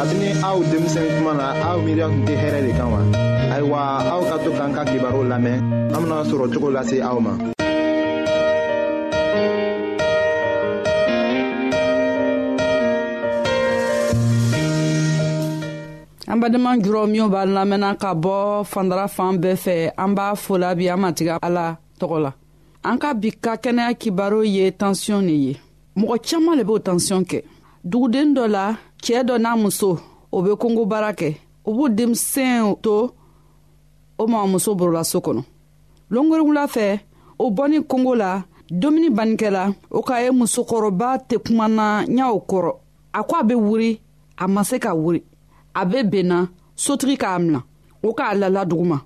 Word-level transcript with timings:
kabini 0.00 0.28
aw 0.48 0.56
denmisɛn 0.72 1.06
tuma 1.16 1.32
na 1.40 1.46
aw 1.70 1.76
miiriya 1.84 2.06
tun 2.12 2.22
tɛ 2.28 2.34
hɛrɛ 2.42 2.58
de 2.66 2.70
kan 2.78 2.88
wa 2.94 3.00
ayiwa 3.54 3.80
aw 4.14 4.22
ka 4.30 4.36
to 4.44 4.50
k'an 4.56 4.70
ka 4.76 4.82
kibaru 4.90 5.20
lamɛn 5.30 5.56
an 5.94 5.98
bena 6.02 6.18
sɔrɔ 6.30 6.44
cogo 6.52 6.68
lase 6.76 6.96
aw 7.08 7.16
ma 7.26 7.32
an 16.32 16.36
badenma 16.40 16.70
jurɔ 16.84 17.02
minw 17.12 17.26
b'a 17.34 17.42
lamɛnna 17.56 17.90
ka 18.02 18.10
bɔ 18.24 18.36
fandara 18.72 19.06
fan 19.16 19.32
bɛɛ 19.42 19.54
fɛ 19.64 19.74
an 20.02 20.10
b'a 20.16 20.34
fola 20.44 20.68
bi 20.78 20.84
an 20.92 20.98
matiga 21.04 21.34
ala 21.48 21.76
tɔgɔ 22.00 22.18
la 22.24 22.32
an 22.88 22.96
ka 23.02 23.12
bi 23.20 23.30
ka 23.44 23.52
kɛnɛya 23.62 23.92
kibaru 24.00 24.40
ye 24.56 24.64
tansiyɔn 24.80 25.22
ne 25.28 25.32
ye 25.44 25.54
mɔgɔ 25.98 26.16
caaman 26.26 26.56
le 26.58 26.64
b'o 26.68 26.78
tansiyɔn 26.86 27.24
kɛ 27.30 27.38
duguden 27.84 28.30
dɔ 28.36 28.46
la 28.56 28.66
cɛɛ 29.04 29.20
dɔ 29.28 29.34
n'a 29.44 29.50
muso 29.62 29.90
o 30.30 30.38
be 30.44 30.52
kongo 30.62 30.82
baara 30.90 31.10
kɛ 31.20 31.30
o 31.64 31.70
b'u 31.76 31.86
denmisɛn 31.96 32.60
to 32.84 32.94
o 34.18 34.24
ma 34.32 34.38
muso 34.52 34.70
borola 34.78 35.02
so 35.10 35.18
kɔnɔ 35.26 35.42
longori 36.12 36.42
wula 36.48 36.64
fɛ 36.74 36.86
o 37.42 37.50
bɔni 37.56 37.78
kongo 37.90 38.12
la 38.22 38.30
domuni 38.80 39.08
bannikɛla 39.16 39.62
o 39.90 39.98
k'a 40.06 40.16
ye 40.24 40.30
musokɔrɔba 40.40 41.08
tɛ 41.28 41.36
kumana 41.44 41.86
ɲa 42.16 42.24
o 42.36 42.44
kɔrɔ 42.50 42.72
a 43.12 43.20
ko 43.28 43.34
a 43.40 43.42
be 43.44 43.54
wuri 43.54 44.00
a 44.38 44.46
ma 44.46 44.62
se 44.64 44.78
ka 44.78 44.90
wuri 44.94 45.20
a 45.74 45.84
be 45.86 45.98
benna 46.12 46.38
sotigi 46.76 47.16
k'a 47.22 47.38
mina 47.42 47.62
o 48.04 48.12
k'a 48.14 48.34
lala 48.40 48.64
duguma 48.70 48.98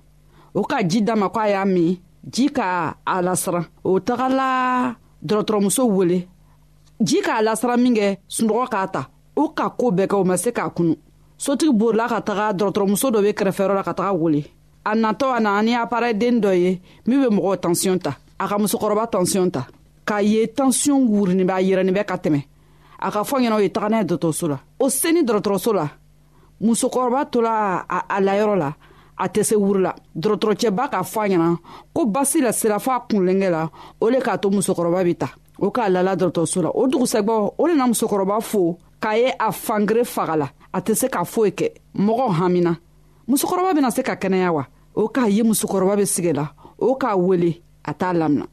o 0.53 0.61
ka 0.63 0.77
ji 0.83 1.01
da 1.01 1.15
ma 1.15 1.29
ko 1.29 1.39
a 1.39 1.49
y'a 1.49 1.65
min 1.65 1.97
ji 2.33 2.49
k'a 2.49 2.95
a 3.05 3.15
lasira 3.25 3.63
o 3.83 3.99
tagala 3.99 4.95
dɔgɔtɔrɔmuso 5.25 5.83
wele 5.89 6.27
ji 7.03 7.21
k'a 7.21 7.37
lasira 7.47 7.75
min 7.81 7.93
kɛ 7.95 8.17
sunɔgɔ 8.29 8.67
k'a 8.71 8.87
ta 8.93 9.09
o 9.35 9.45
ka 9.53 9.69
koo 9.77 9.91
bɛɛ 9.91 10.07
kɛ 10.11 10.15
o 10.17 10.23
ma 10.23 10.35
se 10.37 10.49
k'a 10.51 10.69
kunu 10.75 10.95
sotigi 11.37 11.71
borila 11.79 12.07
ka 12.09 12.19
taga 12.25 12.53
dɔgɔtɔrɔmuso 12.57 13.07
dɔ 13.13 13.19
be 13.23 13.31
kɛrɛfɛyɔrɔ 13.33 13.75
la 13.75 13.83
ka 13.83 13.93
taga 13.93 14.13
wele 14.13 14.43
a 14.85 14.95
natɔ 14.95 15.25
a 15.35 15.39
nana 15.39 15.61
ni 15.61 15.75
aparɛden 15.75 16.39
dɔ 16.41 16.51
ye 16.55 16.81
min 17.05 17.19
be 17.21 17.35
mɔgɔw 17.35 17.57
tansiyɔn 17.61 17.99
ta 18.01 18.15
a 18.39 18.47
ka 18.47 18.57
musokɔrɔba 18.57 19.07
tansiyɔn 19.11 19.51
ta 19.51 19.67
k'a 20.07 20.21
ye 20.23 20.47
tansiyɔn 20.47 21.07
wurinin 21.09 21.45
bɛ 21.45 21.51
a 21.51 21.61
yɛrɛnin 21.61 21.91
bɛ 21.95 22.05
ka 22.07 22.15
tɛmɛ 22.15 22.41
a 22.99 23.11
ka 23.11 23.23
fɔ 23.23 23.39
ɲɛna 23.43 23.55
o 23.55 23.59
ye 23.59 23.69
taga 23.69 23.89
n'a 23.89 24.01
ye 24.01 24.05
dɔgɔtɔrɔso 24.07 24.47
la 24.49 24.59
o 24.79 24.87
seni 24.89 25.23
dɔgɔtɔrɔso 25.23 25.73
la 25.73 25.89
musokɔrɔba 26.61 27.29
tola 27.31 27.85
a, 27.89 28.03
a 28.09 28.21
layɔrɔ 28.21 28.55
la 28.57 28.73
a 29.17 29.27
tɛ 29.29 29.43
se 29.45 29.55
wurila 29.55 29.93
dɔgɔtɔrɔcɛba 30.15 30.89
k'a 30.91 31.03
fɔ 31.03 31.19
a 31.19 31.27
ɲɛna 31.29 31.57
ko 31.93 32.05
basi 32.05 32.39
la 32.41 32.51
sira 32.53 32.77
fɔ 32.79 32.91
a 32.95 32.99
kunlenkɛ 33.09 33.49
la 33.51 33.69
o 34.01 34.07
le 34.09 34.19
k'a 34.21 34.37
to 34.41 34.49
musokɔrɔba 34.49 35.03
be 35.03 35.13
ta 35.15 35.29
o 35.59 35.69
k'a 35.71 35.89
lala 35.91 36.15
dɔgɔtɔrɔso 36.15 36.61
la 36.63 36.69
o 36.73 36.87
dugusɛgwɔ 36.87 37.55
o 37.57 37.65
le 37.67 37.75
na 37.75 37.85
musokɔrɔba 37.87 38.39
fo 38.41 38.77
k'a 39.05 39.13
ye 39.21 39.31
a 39.39 39.51
fangere 39.51 40.03
faga 40.15 40.35
la 40.41 40.47
a 40.75 40.79
tɛ 40.85 40.93
se 40.99 41.07
k'a 41.13 41.23
foyi 41.33 41.51
kɛ 41.59 41.67
mɔgɔw 42.05 42.29
hamina 42.39 42.73
musokɔrɔba 43.29 43.75
bena 43.77 43.91
se 43.91 44.01
ka 44.01 44.15
kɛnɛya 44.15 44.49
wa 44.55 44.63
o 44.97 45.01
k'a 45.13 45.29
ye 45.29 45.43
musokɔrɔba 45.43 45.97
be 45.97 46.05
sige 46.13 46.33
la 46.33 46.45
o 46.79 46.95
k'a 46.97 47.15
wele 47.15 47.61
a 47.85 47.93
t'a 47.93 48.13
lamina 48.13 48.45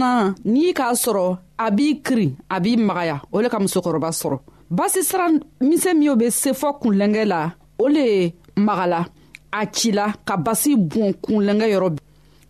sabanan 0.00 0.34
n'i 0.52 0.72
k'a 0.74 0.92
sɔrɔ 1.02 1.26
a 1.58 1.66
b'i 1.76 1.88
kiri 2.06 2.26
a 2.48 2.56
b'i 2.62 2.72
magaya 2.88 3.16
o 3.34 3.38
le 3.42 3.48
ka 3.48 3.58
musokɔrɔba 3.58 4.10
sɔrɔ 4.10 4.38
basi 4.70 5.02
sira 5.02 5.26
misɛn 5.60 5.98
minw 5.98 6.16
be 6.16 6.30
se 6.30 6.50
fɔ 6.52 6.78
kunlɛngɛ 6.80 7.24
la 7.28 7.52
o 7.80 7.86
le 7.88 8.32
magala 8.56 9.06
a 9.52 9.66
cila 9.72 10.12
ka 10.26 10.36
basi 10.36 10.76
bɔn 10.76 11.14
kunlɛngɛ 11.22 11.66
yɔrɔ 11.72 11.96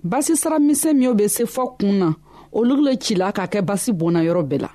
basi 0.05 0.37
sira 0.37 0.59
misɛn 0.59 0.97
minw 0.99 1.15
be 1.15 1.29
se 1.29 1.45
fɔ 1.45 1.77
kuun 1.79 1.99
na 1.99 2.13
olu 2.53 2.77
le 2.85 2.97
cila 2.97 3.33
ka 3.33 3.47
kɛ 3.47 3.63
basi 3.63 3.93
bɔnna 3.93 4.23
yɔrɔ 4.25 4.43
bɛɛ 4.49 4.61
la 4.63 4.69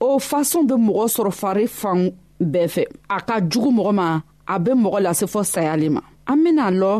o 0.00 0.18
fasɔn 0.18 0.66
be 0.68 0.74
mɔgɔ 0.74 1.06
sɔrɔ 1.16 1.30
fari 1.32 1.66
fan 1.68 2.10
bɛɛ 2.40 2.66
fɛ 2.74 2.84
a 3.10 3.20
ka 3.20 3.40
jugu 3.48 3.70
mɔgɔ 3.70 3.92
ma 3.94 4.22
a 4.48 4.58
be 4.58 4.70
mɔgɔ 4.72 5.00
lase 5.02 5.22
fɔ 5.26 5.42
sayali 5.44 5.88
ma 5.92 6.00
an 6.30 6.40
bena 6.44 6.66
lɔ 6.82 6.92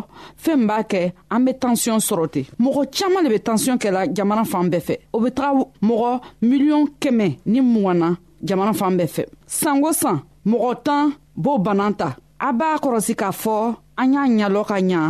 fɛɛn 0.43 0.63
b'a 0.69 0.79
kɛ 0.91 1.03
an 1.35 1.45
be 1.45 1.53
tansiyɔn 1.63 2.01
sɔrɔ 2.09 2.25
ten 2.35 2.45
mɔgɔ 2.63 2.83
caaman 2.95 3.25
le 3.25 3.31
be 3.35 3.39
tansiyɔn 3.47 3.79
kɛla 3.83 4.01
jamana 4.17 4.45
fan 4.53 4.67
bɛɛ 4.73 4.81
fɛ 4.87 4.95
o 5.15 5.21
be 5.23 5.31
taga 5.31 5.53
mɔgɔ 5.89 6.11
miliyɔn 6.49 6.83
kɛmɛ 7.01 7.27
ni 7.47 7.61
mugana 7.61 8.09
jamana 8.47 8.73
fan 8.75 8.97
bɛɛ 8.99 9.07
fɛ 9.17 9.23
sanko 9.47 9.93
san 9.93 10.23
mɔgɔ 10.47 10.83
tan 10.87 11.13
b'o 11.43 11.59
bana 11.63 11.93
ta 11.93 12.17
a 12.41 12.53
b'a 12.53 12.77
kɔrɔsi 12.83 13.15
k'a 13.17 13.33
fɔ 13.43 13.75
an 14.01 14.13
y'a 14.13 14.49
ɲalɔ 14.49 14.67
ka 14.71 14.75
ɲa 14.79 15.03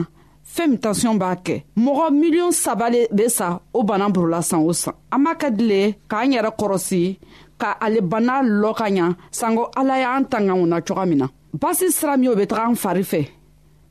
fɛɛn 0.54 0.68
min 0.70 0.78
tansiyɔn 0.84 1.18
b'a 1.22 1.34
kɛ 1.46 1.54
mɔgɔ 1.84 2.04
miliyɔn 2.20 2.52
saba 2.52 2.90
le 2.90 3.00
be 3.14 3.28
sa 3.28 3.58
o 3.74 3.82
bana 3.82 4.08
borola 4.10 4.40
san 4.42 4.60
o 4.60 4.72
san 4.72 4.94
an 5.12 5.20
b'a 5.24 5.34
ka 5.38 5.48
dile 5.50 5.94
k'an 6.08 6.32
yɛrɛ 6.36 6.50
kɔrɔsi 6.60 7.18
ka 7.58 7.76
ale 7.84 8.00
bana 8.00 8.40
lɔ 8.42 8.74
ka 8.76 8.84
ɲa 8.88 9.14
sanko 9.30 9.64
ala 9.76 10.00
y'an 10.00 10.24
tangaw 10.24 10.66
na 10.66 10.80
coga 10.80 11.04
min 11.06 11.18
na 11.22 11.26
basi 11.60 11.86
sira 11.90 12.16
min 12.16 12.30
o 12.30 12.36
be 12.36 12.46
taga 12.46 12.66
an 12.68 12.76
fari 12.76 13.02
fɛ 13.12 13.20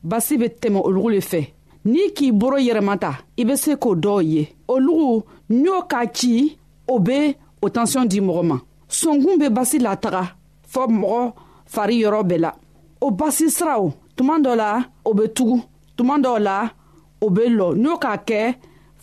basi 0.10 0.36
be 0.42 0.48
tɛmɛ 0.62 0.80
olugu 0.88 1.08
le 1.16 1.20
fɛ 1.32 1.40
n'i 1.92 2.04
k'i 2.16 2.28
boro 2.40 2.58
yɛrɛmata 2.68 3.12
i 3.42 3.44
be 3.48 3.56
se 3.64 3.72
k'o 3.82 3.92
dɔw 4.04 4.20
ye 4.32 4.42
olugu 4.74 5.12
n'i 5.62 5.66
y'o 5.74 5.80
k'a 5.92 6.02
ci 6.18 6.34
o 6.94 7.00
be 7.06 7.18
o 7.63 7.66
tansiyɔn 7.75 8.07
di 8.12 8.19
mɔgɔ 8.28 8.44
ma 8.52 8.57
sɔnkun 9.00 9.36
be 9.42 9.48
basi 9.57 9.78
lataga 9.86 10.24
fɔɔ 10.72 10.86
mɔgɔ 11.00 11.19
fari 11.74 11.96
yɔrɔ 12.04 12.19
bɛɛ 12.30 12.38
la 12.46 12.52
o 13.06 13.07
basi 13.19 13.46
siraw 13.57 13.84
tuma 14.16 14.36
dɔ 14.46 14.52
la 14.62 14.69
o 15.07 15.12
be 15.18 15.25
tugu 15.36 15.57
tuma 15.98 16.16
dɔw 16.24 16.38
la 16.48 16.56
o 17.24 17.28
be 17.36 17.44
lɔ 17.58 17.68
n'o 17.84 17.98
k'a 18.04 18.16
kɛ 18.28 18.40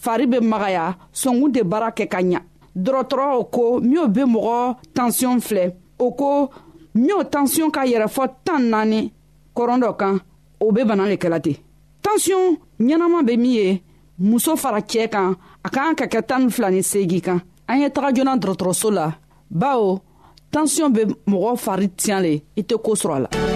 fari 0.03 0.25
be 0.33 0.39
magaya 0.51 0.85
sɔnkun 1.21 1.53
tɛ 1.55 1.61
baara 1.71 1.91
kɛ 1.99 2.05
ka 2.13 2.19
ɲa 2.31 2.39
dɔrɔtɔrɔw 2.85 3.41
ko 3.55 3.81
minw 3.81 4.07
be 4.15 4.23
mɔgɔ 4.35 4.59
tansiyɔn 4.95 5.39
filɛ 5.49 5.65
o 5.99 6.07
ko 6.19 6.29
minw 6.95 7.23
tansiyɔn 7.33 7.71
ka 7.77 7.83
yɛrɛfɔ 7.93 8.25
tan 8.45 8.63
naani 8.73 9.01
kɔrɔn 9.57 9.81
dɔ 9.85 9.97
kan 10.01 10.17
o 10.63 10.73
be 10.73 10.85
bana 10.85 11.07
le 11.09 11.17
kɛla 11.23 11.41
ten 11.41 11.55
tansiyɔn 12.03 12.47
ɲɛnama 12.87 13.19
be 13.27 13.35
min 13.43 13.55
ye 13.59 13.67
muso 14.29 14.53
fara 14.63 14.81
cɛɛ 14.91 15.09
kan 15.11 15.35
a 15.67 15.69
k'an 15.69 15.95
ka 15.99 16.07
kɛ 16.07 16.21
tan 16.29 16.45
ni 16.47 16.51
fila 16.55 16.71
ni 16.71 16.83
seegi 16.83 17.21
kan 17.23 17.41
an 17.71 17.81
ye 17.81 17.89
taga 17.91 18.13
joona 18.15 18.35
dɔgɔtɔrɔso 18.43 18.89
la 18.93 19.07
bawo 19.51 20.01
tansiyɔn 20.53 20.93
be 20.95 21.03
mɔgɔ 21.31 21.53
fari 21.65 21.87
tiɲan 21.89 22.23
le 22.23 22.33
i 22.61 22.63
tɛ 22.63 22.75
koo 22.83 22.95
sɔrɔ 22.95 23.17
a 23.17 23.21
la 23.25 23.52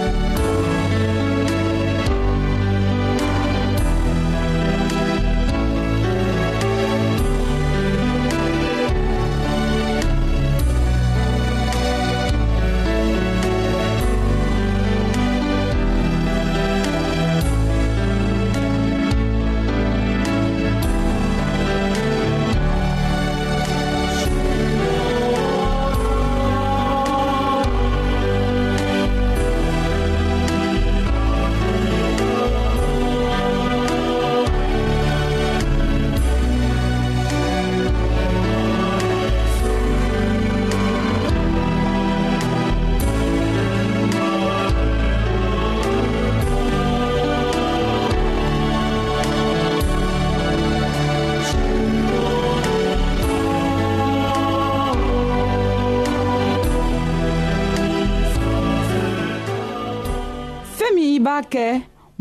kɛ 61.53 61.67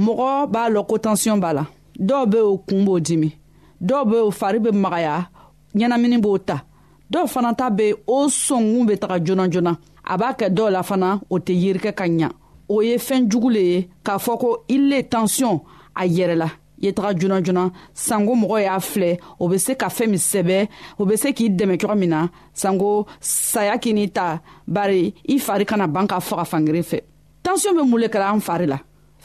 mɔgɔ 0.04 0.32
b'a 0.52 0.64
lɔn 0.74 0.86
ko 0.86 0.98
tansiyɔn 0.98 1.38
b'a 1.40 1.52
la 1.54 1.64
dɔw 1.98 2.26
be 2.26 2.38
o 2.38 2.58
kun 2.58 2.84
b'o 2.84 3.00
dimi 3.00 3.30
dɔw 3.82 4.02
be 4.10 4.16
o 4.26 4.30
fari 4.30 4.58
be 4.62 4.70
magaya 4.72 5.26
ɲɛnamini 5.74 6.18
b'o 6.22 6.38
ta 6.44 6.62
dɔw 7.12 7.26
fana 7.26 7.54
ta 7.54 7.70
be 7.70 7.92
o 8.06 8.26
sɔngun 8.26 8.86
be 8.86 8.94
taga 8.98 9.18
joona 9.24 9.48
joona 9.50 9.76
a 10.04 10.16
b'a 10.18 10.32
kɛ 10.38 10.46
dɔw 10.54 10.68
la 10.70 10.82
fana 10.82 11.20
o 11.30 11.38
tɛ 11.38 11.52
yirikɛ 11.62 11.92
ka 11.94 12.04
ɲa 12.06 12.30
o 12.68 12.80
ye 12.82 12.96
fɛɛn 12.96 13.28
jugu 13.30 13.50
le 13.52 13.60
ye 13.60 13.88
k'a 14.04 14.18
fɔ 14.18 14.38
ko 14.40 14.64
i 14.70 14.76
le 14.78 14.98
tansiyɔn 15.02 15.60
a 15.94 16.04
yɛrɛ 16.06 16.36
la 16.36 16.48
ye 16.78 16.92
taga 16.92 17.18
joona 17.18 17.42
joona 17.42 17.72
sanko 17.94 18.34
mɔgɔ 18.34 18.62
y'a 18.64 18.76
filɛ 18.78 19.18
o 19.40 19.48
be 19.48 19.56
se 19.58 19.74
ka 19.74 19.88
fɛɛn 19.88 20.08
min 20.10 20.18
sɛbɛ 20.18 20.68
o 20.98 21.04
be 21.06 21.16
se 21.16 21.32
k'i 21.32 21.48
dɛmɛ 21.56 21.78
cogo 21.80 21.94
min 21.98 22.10
na 22.10 22.28
sanko 22.52 23.06
saya 23.20 23.78
k'i 23.78 23.92
n'i 23.94 24.10
ta 24.12 24.40
bari 24.68 25.14
i 25.28 25.38
fari 25.38 25.64
kana 25.66 25.86
ban 25.88 26.06
ka 26.06 26.18
faga 26.20 26.44
fangeren 26.44 26.82
fɛ 26.84 27.00
tansiyɔn 27.42 27.76
be 27.76 27.82
mun 27.90 28.00
le 28.00 28.06
kɛra 28.08 28.32
an 28.34 28.40
fari 28.40 28.66
la 28.68 28.78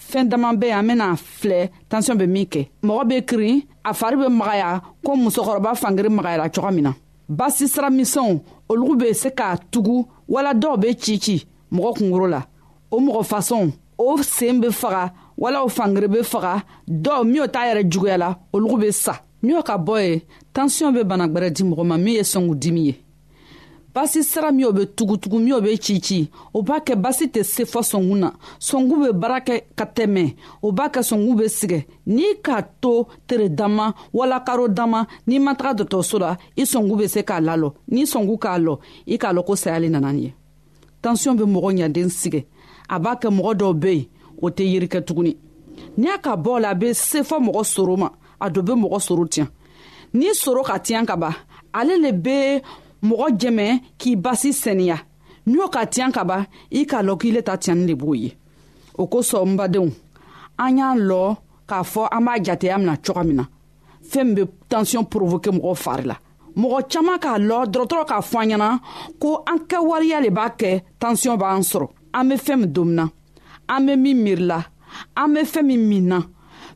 fɛn 0.09 0.25
dama 0.31 0.50
be 0.62 0.68
an 0.77 0.83
bena 0.89 1.07
filɛ 1.38 1.59
tansiyɔn 1.89 2.18
be 2.21 2.25
min 2.36 2.45
kɛ 2.53 2.62
mɔgɔ 2.86 3.03
be 3.09 3.18
kirin 3.30 3.57
a 3.83 3.92
fari 4.00 4.15
be 4.21 4.27
magaya 4.39 4.69
ko 5.06 5.12
musokɔrɔba 5.24 5.71
fangiri 5.81 6.09
magayara 6.18 6.48
coga 6.56 6.71
min 6.75 6.81
na 6.88 6.94
basi 7.39 7.65
sira 7.74 7.89
misɛnw 7.89 8.31
olugu 8.69 8.94
be 9.00 9.13
se 9.13 9.30
k'a 9.30 9.50
tugu 9.71 9.95
wala 10.27 10.51
dɔw 10.62 10.77
be 10.81 10.89
ci 10.95 11.19
ci 11.19 11.36
mɔgɔ 11.74 11.92
kungoro 11.98 12.27
la 12.30 12.42
o 12.89 13.00
mɔgɔ 13.00 13.21
fasɔnw 13.31 13.71
o 13.98 14.18
seen 14.21 14.59
be 14.62 14.68
faga 14.71 15.13
wala 15.38 15.63
o 15.63 15.68
fangiri 15.68 16.07
be 16.12 16.19
faga 16.24 16.63
dɔw 16.89 17.19
minw 17.31 17.47
t'a 17.47 17.62
yɛrɛ 17.69 17.89
juguya 17.92 18.18
la 18.18 18.36
olugu 18.54 18.80
be 18.81 18.92
sa 18.92 19.13
minw 19.44 19.62
ka 19.63 19.77
bɔ 19.77 20.01
ye 20.07 20.21
tansiyɔn 20.54 20.94
be 20.95 21.01
banagwɛrɛ 21.04 21.51
di 21.54 21.63
mɔgɔ 21.63 21.83
ma 21.86 21.97
min 21.97 22.15
ye 22.15 22.21
sɔngu 22.24 22.56
dimi 22.59 22.86
ye 22.88 22.95
basi 23.93 24.23
sira 24.23 24.51
minw 24.51 24.71
be 24.71 24.85
tugutugu 24.85 25.39
minw 25.39 25.59
be 25.59 25.77
cici 25.77 26.29
o 26.53 26.61
b'a 26.61 26.79
kɛ 26.79 26.95
basi 26.95 27.25
tɛ 27.27 27.43
se 27.43 27.63
fɔ 27.63 27.79
sɔngu 27.83 28.15
na 28.17 28.29
sɔngu 28.59 28.93
be 29.05 29.09
baara 29.11 29.39
kɛ 29.39 29.55
ka 29.77 29.85
tɛmɛ 29.85 30.35
o 30.63 30.71
b'a 30.71 30.88
kɛ 30.93 31.01
sɔngu 31.03 31.35
be 31.38 31.45
sigɛ 31.49 31.83
n'i 32.07 32.33
k'a 32.43 32.63
to 32.81 33.05
tere 33.27 33.49
dama 33.49 33.93
wala 34.13 34.39
karo 34.45 34.67
dama 34.67 35.07
n'i 35.27 35.39
ma 35.39 35.53
taga 35.55 35.83
dɔtɔrɔso 35.83 36.19
la 36.19 36.38
i 36.55 36.63
sɔngu 36.63 36.97
be 36.97 37.07
se 37.07 37.21
k'a 37.23 37.41
lalɔ 37.41 37.73
n'i 37.91 38.03
sɔngu 38.03 38.38
k'a 38.39 38.57
lɔ 38.63 38.77
i 39.07 39.17
k'a 39.17 39.33
lɔn 39.33 39.45
ko 39.45 39.53
sayali 39.55 39.89
nana 39.89 40.11
nin 40.13 40.23
ye 40.23 40.33
tansiyɔn 41.01 41.35
be 41.37 41.44
mɔgɔ 41.44 41.83
ɲaden 41.83 42.09
sigɛ 42.09 42.45
a 42.89 42.99
b'a 42.99 43.15
kɛ 43.21 43.27
mɔgɔ 43.29 43.53
dɔw 43.59 43.73
be 43.79 43.87
yen 43.94 44.05
o 44.41 44.47
tɛ 44.49 44.63
yirikɛ 44.63 45.03
tuguni 45.03 45.35
n'i 45.97 46.07
y'a 46.07 46.17
ka 46.17 46.35
bɔ 46.37 46.61
la 46.61 46.69
a 46.71 46.75
be 46.75 46.94
se 46.94 47.19
fɔ 47.21 47.39
mɔgɔ 47.44 47.63
soro 47.65 47.97
ma 47.97 48.09
a 48.39 48.49
dɔ 48.49 48.61
be 48.63 48.71
mɔgɔ 48.71 48.99
soro 49.03 49.25
tiɲa 49.27 49.47
n'i 50.13 50.31
soro 50.33 50.63
ka 50.63 50.77
tiɲa 50.79 51.05
ka 51.05 51.15
ban 51.17 51.33
ale 51.73 51.97
le 51.99 52.11
be 52.13 52.61
mɔgɔ 53.07 53.27
jɛmɛ 53.42 53.65
k'i 54.00 54.12
basi 54.24 54.50
sɛniya 54.62 54.98
n'i 55.48 55.56
y'o 55.57 55.68
ka 55.74 55.81
tiɲɛ 55.94 56.09
kaban 56.15 56.44
i 56.80 56.86
k'a 56.89 57.00
lɔn 57.07 57.18
k'i 57.21 57.31
le 57.36 57.42
ta 57.48 57.56
tiɲɛni 57.62 57.86
de 57.89 57.94
b'o 58.01 58.13
ye 58.21 58.30
o 58.98 59.03
kosɔn 59.12 59.50
n 59.53 59.57
badenw 59.57 59.89
an 60.63 60.77
y'a 60.77 60.89
lɔ 61.09 61.21
k'a 61.69 61.81
fɔ 61.92 62.01
an 62.15 62.21
b'a 62.25 62.36
jateya 62.45 62.77
mina 62.80 62.95
cogo 63.03 63.24
min 63.25 63.38
na 63.42 63.45
fɛɛn 64.12 64.24
min 64.25 64.36
be 64.36 64.42
tansiyɔn 64.69 65.06
porovoke 65.09 65.50
mɔgɔw 65.51 65.75
fari 65.83 66.06
la 66.12 66.15
mɔgɔ 66.59 66.77
caaman 66.92 67.19
k'a 67.24 67.36
lɔ 67.50 67.57
dɔrɔtɔrɔ 67.74 68.03
k'a 68.09 68.21
fɔ 68.30 68.38
an 68.44 68.50
ɲɛna 68.53 68.69
ko 69.19 69.44
an 69.50 69.59
kɛwaleya 69.69 70.21
le 70.24 70.30
b'a 70.30 70.50
kɛ 70.59 70.69
tansiyɔn 71.01 71.38
b'an 71.42 71.62
sɔrɔ 71.71 71.88
an 72.13 72.24
be 72.30 72.36
fɛɛn 72.36 72.57
min 72.59 72.71
domina 72.75 73.06
an 73.69 73.80
be 73.86 73.95
min 73.97 74.18
miirila 74.25 74.59
an 75.18 75.27
be 75.33 75.39
fɛɛn 75.42 75.65
min 75.65 75.83
min 75.89 76.06
na 76.12 76.19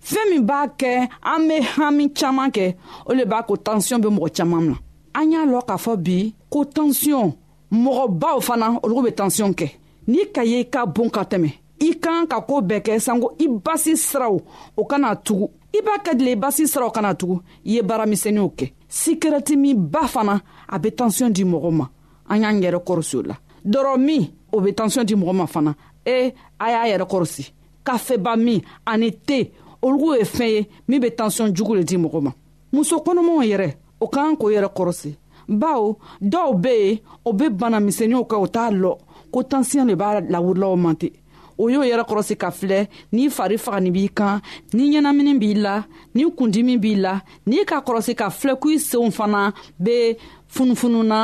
fɛɛn 0.09 0.25
min 0.31 0.43
b'a 0.47 0.67
kɛ 0.79 0.91
an 1.21 1.41
be 1.47 1.55
hami 1.77 2.07
caaman 2.15 2.49
kɛ 2.51 2.75
o 3.05 3.13
le 3.13 3.25
b'a 3.25 3.43
ko 3.45 3.53
tansiyɔn 3.57 4.01
be 4.01 4.09
mɔgɔ 4.09 4.29
caaman 4.35 4.61
mina 4.67 4.77
an 5.15 5.31
y'a 5.31 5.45
lɔn 5.45 5.61
k'a 5.65 5.77
fɔ 5.77 5.95
bi 5.97 6.17
ko 6.51 6.65
tansiyɔn 6.65 7.29
mɔgɔbaw 7.71 8.39
fana 8.47 8.67
olu 8.83 9.01
bɛ 9.05 9.11
tansiyɔn 9.15 9.53
kɛ 9.55 9.67
n'i 10.07 10.25
ka 10.35 10.41
ye 10.43 10.59
i 10.59 10.65
ka 10.69 10.85
bon 10.85 11.09
ka 11.09 11.23
tɛmɛ 11.23 11.51
i 11.79 11.89
kan 11.99 12.25
ka 12.27 12.41
koo 12.41 12.61
bɛɛ 12.61 12.81
kɛ 12.83 12.99
sanko 12.99 13.35
i 13.39 13.47
basi 13.47 13.95
siraw 13.95 14.39
o 14.75 14.85
kana 14.85 15.15
tugu 15.15 15.47
i 15.73 15.81
b'a 15.81 15.97
kɛ 16.03 16.15
dile 16.17 16.31
i 16.33 16.35
basi 16.35 16.67
siraw 16.67 16.91
kana 16.91 17.15
tugu 17.15 17.39
i 17.65 17.75
ye 17.77 17.81
baaramisɛnninw 17.81 18.51
kɛ 18.55 18.71
sikɛrɛti 18.89 19.55
min 19.57 19.75
ba 19.87 20.03
fana 20.07 20.41
a 20.67 20.77
be 20.79 20.89
tansiyɔn 20.91 21.31
di 21.33 21.43
mɔgɔ 21.43 21.71
ma 21.71 21.87
an 22.29 22.41
y'an 22.41 22.59
yɛrɛ 22.61 22.83
kɔrɔsi 22.85 23.15
o 23.17 23.21
la 23.23 23.37
dɔrɔ 23.65 23.97
min 23.97 24.29
o 24.51 24.59
be 24.59 24.71
tansiyɔn 24.73 25.05
di 25.05 25.15
mɔgɔ 25.15 25.33
ma 25.33 25.45
fana 25.47 25.75
e 26.05 26.33
a 26.59 26.65
y'a 26.71 26.85
yɛrɛ 26.97 27.07
kɔrɔsi 27.09 27.51
kafeba 27.85 28.35
min 28.37 28.61
ani 28.85 29.11
te 29.13 29.51
olugu 29.81 30.15
ye 30.17 30.23
fɛn 30.23 30.49
ye 30.53 30.67
min 30.89 30.99
be 30.99 31.07
tansiyɔn 31.09 31.53
jugu 31.55 31.73
le 31.77 31.83
di 31.83 31.95
mɔgɔ 31.95 32.21
ma 32.21 32.31
muso 32.73 32.97
kɔnɔmaw 32.99 33.43
yɛrɛ 33.47 33.75
o 34.05 34.07
k'an 34.07 34.37
k'o 34.37 34.49
yɛrɛ 34.53 34.69
kɔrɔsi 34.77 35.11
bawo 35.49 35.97
dɔw 36.21 36.49
be 36.61 36.73
yen 36.83 36.99
o 37.29 37.33
be 37.33 37.45
banamisɛnninw 37.59 38.23
kɛ 38.29 38.35
o 38.37 38.47
t'a 38.55 38.65
lɔ 38.71 38.91
ko 39.33 39.39
tansiyɔn 39.49 39.87
le 39.89 39.95
b'a 39.95 40.09
lawurilaw 40.33 40.75
man 40.77 40.95
ten 40.95 41.09
o 41.57 41.63
y'o 41.73 41.81
yɛrɛ 41.89 42.03
kɔrɔsi 42.09 42.35
ka 42.37 42.49
filɛ 42.59 42.85
n'i 43.13 43.29
fari 43.35 43.57
fagani 43.57 43.89
b'i 43.95 44.09
kan 44.13 44.41
ni 44.73 44.83
ɲɛnamini 44.93 45.33
b'i 45.41 45.53
la 45.55 45.75
ni 46.13 46.23
kundimi 46.37 46.77
b'i 46.79 46.95
la 47.01 47.13
n'i 47.47 47.65
ka 47.65 47.81
kɔrɔsi 47.81 48.13
ka 48.15 48.29
filɛ 48.29 48.59
ko 48.59 48.69
i 48.69 48.77
senw 48.77 49.09
fana 49.17 49.51
be 49.79 50.17
funufununa 50.55 51.21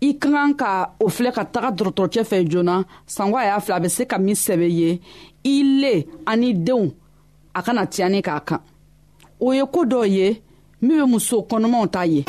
i 0.00 0.12
ka 0.18 0.28
kan 0.30 0.52
ka 0.56 0.70
o 1.00 1.08
filɛ 1.08 1.30
ka 1.34 1.44
taga 1.44 1.70
dɔrɔtɔrɔcɛ 1.76 2.22
fɛ 2.30 2.48
joona 2.48 2.84
sango 3.06 3.36
a 3.36 3.44
y'a 3.44 3.60
filɛ 3.60 3.76
a 3.76 3.80
be 3.80 3.88
se 3.88 4.04
ka 4.06 4.18
min 4.18 4.34
sɛbɛ 4.34 4.68
ye 4.70 5.00
i 5.44 5.62
le 5.80 6.04
ani 6.26 6.54
denw 6.54 6.88
a 7.54 7.62
kana 7.62 7.84
tiɲani 7.86 8.22
k'a 8.22 8.40
kan 8.46 8.60
o 9.40 9.52
ye 9.52 9.62
koo 9.66 9.84
dɔ 9.84 10.04
ye 10.08 10.42
mieux 10.82 11.04
moussou 11.04 11.42
qu'on 11.42 11.60
ne 11.60 11.66
m'en 11.68 11.86
taille. 11.86 12.24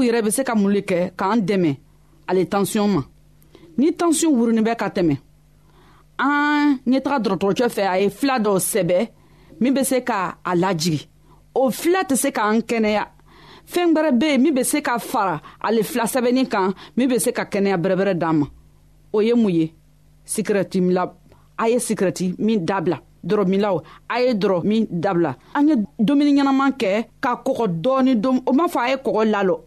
u 0.00 0.02
yɛrɛ 0.02 0.20
bɛ 0.26 0.30
se 0.36 0.42
ka 0.48 0.54
mun 0.58 0.70
le 0.74 0.80
kɛ 0.90 1.00
k'an 1.18 1.38
dɛmɛ 1.48 1.72
ale 2.28 2.42
tansiyɔn 2.52 2.88
ma 2.94 3.02
ni 3.78 3.88
tansiyɔn 3.98 4.32
wurunin 4.38 4.62
bɛ 4.66 4.74
ka 4.80 4.88
tɛmɛ 4.96 5.14
an 6.24 6.66
ɲɛ 6.88 7.00
taga 7.04 7.18
dɔgɔtɔrɔcɛ 7.24 7.66
fɛ 7.76 7.82
a 7.86 7.96
ye 8.00 8.08
fila 8.18 8.36
dɔ 8.46 8.52
sɛbɛ 8.72 8.98
min 9.60 9.74
bɛ 9.74 9.84
se 9.84 10.00
ka 10.02 10.36
a 10.42 10.52
lajigi 10.62 11.06
o 11.54 11.70
fila 11.70 12.00
tɛ 12.08 12.16
se 12.16 12.30
k'an 12.32 12.62
kɛnɛya 12.70 13.02
fɛn 13.72 13.92
wɛrɛ 13.94 14.10
bɛ 14.20 14.26
yen 14.32 14.42
min 14.42 14.54
bɛ 14.54 14.62
se 14.64 14.80
ka 14.80 14.98
fara 14.98 15.36
ale 15.68 15.82
fila 15.82 16.04
sɛbɛnni 16.14 16.48
kan 16.50 16.72
min 16.96 17.06
bɛ 17.10 17.18
se 17.20 17.30
ka 17.32 17.44
kɛnɛya 17.44 17.76
bɛrɛbɛrɛ 17.76 18.14
d'an 18.18 18.32
ma 18.40 18.46
o 19.12 19.20
ye 19.20 19.34
mun 19.34 19.52
ye 19.52 19.74
sikirɛti 20.24 20.80
mila 20.80 21.04
a 21.58 21.68
ye 21.68 21.76
sikirɛti 21.78 22.34
min 22.38 22.64
dabila 22.66 22.96
dɔrɔmilaw 23.22 23.82
a 24.08 24.14
ye 24.24 24.32
dɔrɔ 24.32 24.64
min 24.64 24.86
dabila 24.88 25.34
an 25.54 25.68
ye 25.68 25.74
dumuni 26.00 26.32
ɲɛnaman 26.36 26.72
kɛ 26.78 26.88
ka 27.20 27.36
kɔgɔ 27.44 27.66
dɔɔni 27.82 28.14
dom 28.20 28.40
o 28.46 28.52
m'a 28.52 28.66
fɔ 28.68 28.78
a 28.80 28.88
ye 28.88 28.96
kɔgɔ 28.96 29.24
lalɔ 29.34 29.60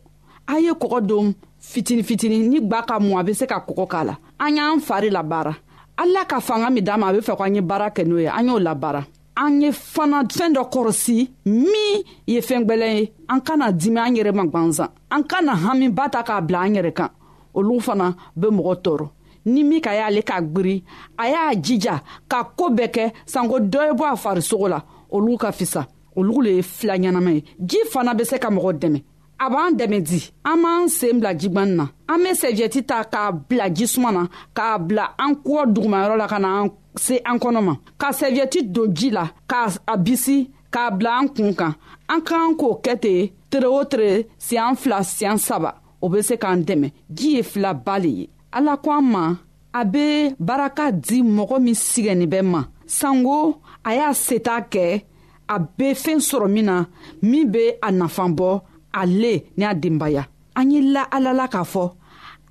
a 0.48 0.58
ye 0.60 0.72
kɔgɔ 0.74 1.00
don 1.06 1.34
fitini 1.60 2.04
fitini 2.04 2.48
ni 2.50 2.60
gba 2.62 2.84
ka 2.86 3.00
mɔ 3.00 3.20
a 3.20 3.24
bɛ 3.24 3.34
se 3.36 3.46
ka 3.48 3.60
kɔgɔ 3.66 3.88
k'a 3.88 4.04
la 4.06 4.16
an 4.40 4.56
y'an 4.56 4.80
fari 4.80 5.10
labaara 5.10 5.56
ala 5.98 6.26
ka 6.26 6.40
fanga 6.40 6.70
min 6.70 6.82
d'an 6.84 7.00
ma 7.00 7.08
a 7.10 7.14
bɛ 7.14 7.20
fɛ 7.24 7.36
k'an 7.38 7.56
ye 7.56 7.62
baara 7.62 7.90
kɛ 7.92 8.04
n'o 8.06 8.20
ye 8.20 8.28
an 8.28 8.48
y'o 8.48 8.60
labaara 8.60 9.06
an 9.38 9.62
ye 9.62 9.70
fana 9.72 10.24
fɛn 10.24 10.54
dɔ 10.54 10.70
kɔrɔsi 10.72 11.30
min 11.46 12.04
ye 12.28 12.40
fɛn 12.42 12.66
gwɛlɛn 12.68 12.96
ye 13.00 13.12
an 13.30 13.40
kana 13.42 13.72
dimi 13.72 14.00
an 14.06 14.16
yɛrɛ 14.16 14.34
ma 14.36 14.44
gwanzan 14.46 14.88
an 15.12 15.24
kana 15.24 15.54
hamiba 15.56 16.10
ta 16.12 16.24
k'a 16.24 16.42
bila 16.46 16.60
an 16.62 16.74
yɛrɛ 16.76 16.94
kan 16.96 17.10
olu 17.56 17.80
fana 17.80 18.14
bɛ 18.38 18.50
mɔgɔ 18.52 18.82
tɔɔrɔ 18.84 19.08
ni 19.46 19.64
min 19.64 19.82
ka 19.82 19.92
y'ale 19.94 20.22
k'a 20.24 20.42
gwiri 20.42 20.84
a 21.20 21.28
y'a 21.30 21.56
jija 21.62 22.02
ka 22.28 22.44
koo 22.56 22.70
bɛɛ 22.70 22.92
kɛ 22.92 23.14
sanko 23.26 23.60
dɔ 23.60 23.88
ye 23.88 23.94
bɔ 23.94 24.04
a 24.12 24.16
farisogo 24.18 24.68
la 24.70 24.82
olu 25.12 25.38
ka 25.38 25.52
fisa 25.52 25.88
olu 26.18 26.42
le 26.44 26.50
ye 26.56 26.62
fila 26.62 26.98
ɲɛnama 26.98 27.32
ye 27.34 27.44
ji 27.66 27.78
fana 27.90 28.14
bɛ 28.14 28.26
se 28.26 28.38
ka 28.38 28.50
mɔgɔ 28.50 28.74
dɛmɛ 28.80 29.02
a 29.44 29.50
b'an 29.50 29.72
dɛmɛ 29.78 30.00
di 30.08 30.20
an 30.46 30.58
b'an 30.64 30.88
sen 30.88 31.20
bila 31.20 31.34
jigwani 31.38 31.76
na 31.76 31.86
an 32.08 32.18
be 32.24 32.32
sɛviyɛti 32.34 32.84
ta 32.88 33.04
k'a 33.04 33.32
bila 33.48 33.70
jisuma 33.74 34.12
na 34.14 34.24
k'a 34.56 34.78
bila 34.80 35.06
an 35.20 35.34
kɔ 35.36 35.66
dugumayɔrɔ 35.74 36.18
la 36.18 36.28
ka 36.28 36.38
na 36.40 36.62
an 36.62 36.70
se 36.96 37.20
an 37.26 37.38
kɔnɔ 37.40 37.62
ma 37.62 37.74
ka 37.98 38.12
sɛviyɛti 38.12 38.72
don 38.72 38.88
ji 38.96 39.10
la 39.10 39.28
k'a 39.50 39.98
bisi 40.06 40.50
k'a 40.72 40.90
bila 40.98 41.20
an 41.22 41.28
kuun 41.28 41.54
kan 41.54 41.76
an 42.10 42.22
k'an 42.22 42.56
k'o 42.58 42.80
kɛ 42.84 43.00
ten 43.02 43.30
tere 43.52 43.68
o 43.68 43.84
tere 43.84 44.28
siɲan 44.40 44.76
fila 44.78 45.02
siɲan 45.04 45.38
saba 45.38 45.76
o 46.02 46.08
be 46.10 46.22
se 46.22 46.36
k'an 46.38 46.64
dɛmɛ 46.64 46.92
ji 47.12 47.36
ye 47.36 47.42
filaba 47.44 48.00
le 48.02 48.10
ye 48.20 48.30
ala 48.54 48.78
ko 48.78 48.92
an 48.98 49.02
ma 49.12 49.36
a 49.74 49.84
be 49.84 50.34
baraka 50.40 50.90
di 50.94 51.22
mɔgɔ 51.22 51.60
min 51.62 51.74
sigɛnin 51.76 52.30
bɛ 52.30 52.42
ma 52.46 52.64
sanko 52.86 53.58
a 53.84 53.94
y'a 53.96 54.14
seta 54.14 54.62
kɛ 54.72 55.04
a 55.50 55.60
be 55.60 55.92
fɛɛn 55.94 56.20
sɔrɔ 56.32 56.48
min 56.50 56.66
na 56.66 56.86
min 57.22 57.46
be 57.52 57.68
a 57.84 57.92
nafan 57.92 58.32
bɔ 58.38 58.62
ale 58.94 59.50
ni 59.58 59.64
a 59.66 59.74
denbaya 59.74 60.30
an 60.54 60.70
ye 60.70 60.80
la 60.94 61.04
ala 61.10 61.34
la 61.34 61.50
k'a 61.50 61.64
fɔ 61.72 61.84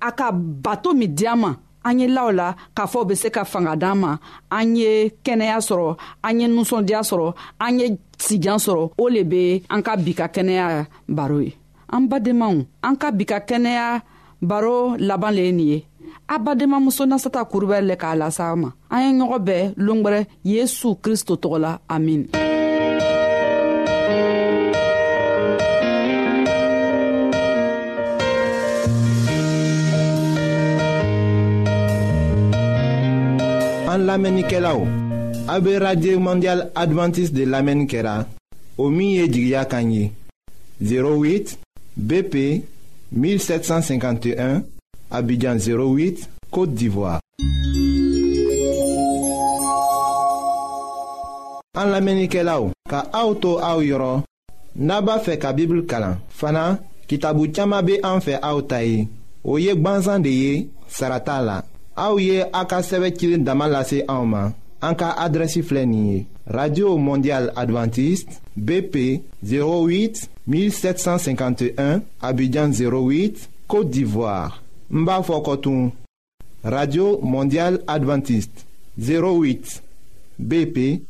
a 0.01 0.09
ka 0.19 0.27
bato 0.63 0.89
min 0.99 1.07
di 1.17 1.25
an 1.31 1.39
ma 1.41 1.51
an 1.87 1.99
ye 1.99 2.07
la 2.15 2.21
o 2.27 2.31
la 2.39 2.47
k'a 2.75 2.83
fɔ 2.91 2.99
bɛ 3.07 3.13
se 3.21 3.29
ka 3.35 3.43
fanga 3.51 3.73
d'an 3.81 3.95
ma 4.01 4.11
an 4.57 4.75
ye 4.79 4.91
kɛnɛya 5.25 5.57
sɔrɔ 5.67 5.89
an 6.27 6.39
ye 6.41 6.47
nusɔndiya 6.55 6.99
sɔrɔ 7.09 7.29
an 7.65 7.73
ye 7.79 7.85
sijan 8.25 8.59
sɔrɔ 8.65 8.85
o 9.01 9.09
le 9.13 9.23
be 9.31 9.63
an 9.73 9.81
ka 9.85 9.93
bi 10.03 10.11
ka 10.19 10.25
kɛnɛya 10.35 10.85
baro 11.17 11.39
ye 11.39 11.53
an 11.95 12.05
badenmaw 12.09 12.53
an 12.87 12.95
ka 13.01 13.11
bi 13.17 13.23
ka 13.25 13.39
kɛnɛya 13.49 14.01
baro 14.41 14.95
laban 14.99 15.31
le 15.35 15.43
ye 15.47 15.51
nin 15.51 15.67
ye 15.73 15.87
a 16.27 16.37
badenmamuso 16.39 17.05
nasata 17.05 17.43
kurubɛri 17.49 17.87
le 17.87 17.95
k'a 17.95 18.15
lasa 18.17 18.55
ma 18.55 18.69
an 18.91 18.99
ye 19.03 19.09
ɲɔgɔn 19.19 19.41
bɛɛ 19.47 19.73
longwɛrɛ 19.85 20.27
yesu 20.43 20.95
kristo 21.03 21.35
tɔgɔ 21.39 21.57
la 21.59 21.77
amina 21.87 22.51
an 34.03 34.05
lamenike 34.09 34.59
la 34.59 34.73
ou 34.75 34.87
abe 35.47 35.77
radye 35.79 36.15
mondial 36.17 36.69
adventis 36.75 37.31
de 37.31 37.45
lamenike 37.45 38.01
la 38.03 38.25
o 38.77 38.89
miye 38.89 39.27
di 39.27 39.47
gya 39.49 39.63
kanyi 39.65 40.11
08 40.81 41.55
BP 41.95 42.35
1751 43.15 44.61
abidjan 45.11 45.55
08 45.57 46.27
kote 46.51 46.75
divwa 46.75 47.17
an 51.79 51.87
lamenike 51.93 52.43
la 52.43 52.59
ou 52.59 52.75
ka 52.89 53.05
auto 53.13 53.55
a 53.59 53.75
ou 53.77 53.87
yoron 53.87 54.23
naba 54.75 55.19
fe 55.23 55.37
ka 55.39 55.53
bibl 55.55 55.85
kalan 55.87 56.19
fana 56.29 56.67
ki 57.07 57.19
tabu 57.23 57.47
tchama 57.47 57.81
be 57.81 58.01
an 58.03 58.19
fe 58.19 58.35
a 58.41 58.51
ou 58.55 58.61
tayi 58.67 59.07
ou 59.43 59.59
yek 59.63 59.79
banzan 59.79 60.19
de 60.25 60.29
ye 60.33 60.53
sarata 60.87 61.39
la 61.41 61.61
Aouye 61.95 62.45
Aka 62.53 62.77
Aoma. 64.07 64.53
Anka 64.81 65.15
radio 66.45 66.97
mondial 66.97 67.49
Adventiste 67.55 68.37
bp 68.57 69.21
08 69.41 70.27
1751 70.45 72.01
abidjan 72.21 72.69
08 72.71 73.49
côte 73.67 73.89
d'ivoire 73.89 74.61
Mbafokotoum. 74.89 75.91
radio 76.65 77.19
mondial 77.23 77.79
Adventiste 77.87 78.65
08 78.99 79.81
bp 80.39 81.03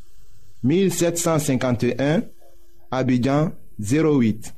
1751 0.64 2.22
abidjan 2.92 3.52
08 3.80 4.54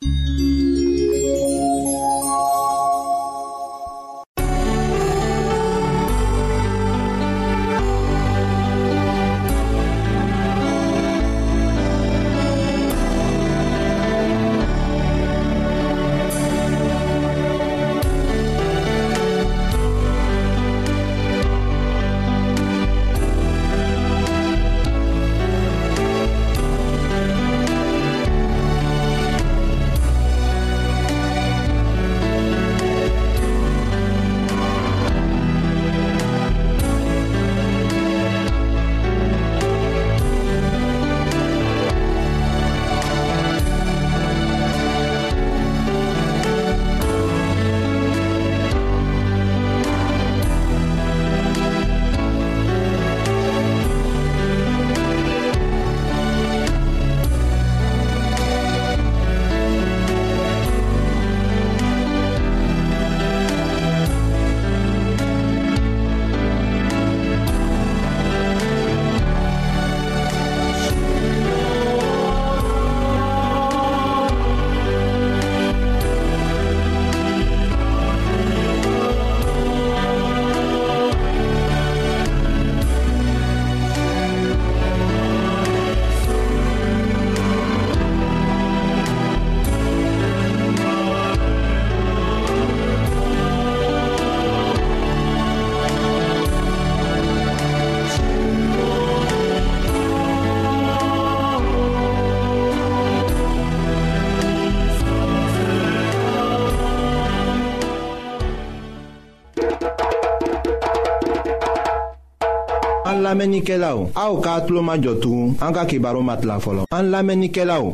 An 113.46 113.52
lamenike 113.52 113.78
la 113.78 113.92
ou, 113.96 114.10
a 114.18 114.24
ou 114.34 114.42
ka 114.42 114.56
atlo 114.58 114.82
majotou, 114.82 115.54
an 115.62 115.74
ka 115.76 115.84
ki 115.86 116.00
baro 116.02 116.24
mat 116.26 116.42
la 116.50 116.56
folon. 116.60 116.88
An 116.90 117.12
lamenike 117.14 117.62
la 117.64 117.76
ou, 117.78 117.92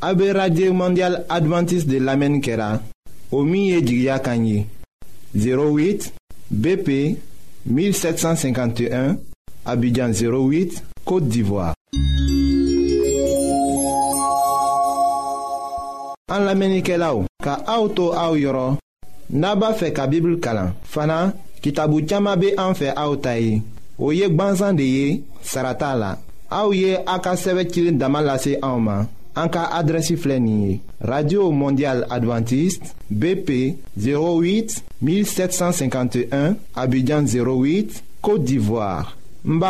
abe 0.00 0.28
Radye 0.30 0.70
Mondial 0.70 1.16
Adventist 1.28 1.88
de 1.90 1.98
lamenikera, 1.98 2.78
omiye 3.34 3.80
Jigya 3.82 4.20
Kanyi, 4.22 4.62
08 5.34 6.12
BP 6.48 7.18
1751, 7.66 9.16
Abidjan 9.66 10.14
08, 10.14 10.84
Kote 11.04 11.26
Divoa. 11.28 11.72
An 16.30 16.46
lamenike 16.46 16.94
la 17.02 17.10
ou, 17.18 17.26
ka 17.42 17.58
a 17.66 17.80
ou 17.82 17.90
to 17.90 18.12
a 18.14 18.28
ou 18.30 18.38
yoron, 18.38 18.78
naba 19.34 19.74
fe 19.74 19.90
ka 19.90 20.06
bibil 20.06 20.38
kalan, 20.38 20.70
fana 20.86 21.32
ki 21.58 21.74
tabou 21.74 22.06
tchama 22.06 22.38
be 22.38 22.54
an 22.54 22.78
fe 22.78 22.94
a 22.94 23.08
ou 23.10 23.18
tayi. 23.18 23.56
o 23.98 24.10
ye 24.12 24.26
Saratala 25.42 26.18
de 26.18 26.74
ye 26.76 26.98
Aka 27.06 27.34
ye 30.38 30.80
radio 31.00 31.50
mondial 31.50 32.04
Adventiste, 32.10 32.92
bp 33.10 33.76
08 33.98 34.82
1751 35.02 36.54
abidjan 36.74 37.24
08 37.26 38.02
côte 38.22 38.44
d'ivoire 38.44 39.16
n 39.44 39.60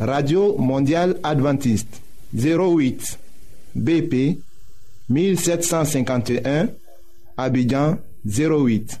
radio 0.00 0.56
mondial 0.58 1.16
Adventiste 1.22 2.00
08 2.34 3.18
bp 3.74 4.38
1751 5.08 6.66
abidjan 7.36 7.98
08 8.26 9.00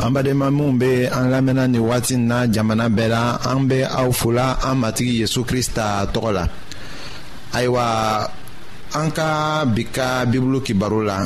an 0.00 0.12
badenma 0.14 0.50
minw 0.50 0.78
be 0.78 1.04
an 1.10 1.26
lamɛnna 1.30 1.66
ni 1.70 1.78
wagati 1.78 2.16
na 2.16 2.46
jamana 2.46 2.88
bɛɛ 2.88 3.08
la 3.08 3.38
an 3.50 3.66
be 3.68 3.82
aw 3.82 4.10
fula 4.12 4.56
an 4.62 4.76
matigi 4.80 5.20
yezu 5.20 5.44
krista 5.44 6.06
tɔgɔ 6.12 6.30
la 6.32 6.46
ayiwa 7.52 7.84
an 8.94 9.10
ka 9.10 9.64
bi 9.66 9.82
ka 9.90 10.24
bibulu 10.24 10.62
kibaro 10.62 11.02
la 11.04 11.18